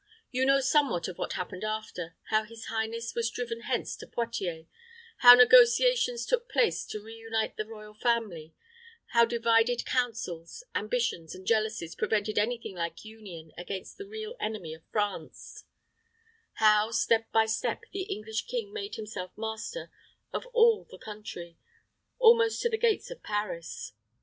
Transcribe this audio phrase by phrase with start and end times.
[0.31, 4.65] You know somewhat of what happened after how his highness was driven hence to Poictiers,
[5.17, 8.55] how negotiations took place to reunite the royal family;
[9.11, 14.73] how divided counsels, ambitions, and jealousies prevented any thing like union against the real enemy
[14.73, 15.65] of France;
[16.53, 19.91] how, step by step, the English king made himself master
[20.33, 21.59] of all the country,
[22.17, 23.93] almost to the gates of Paris.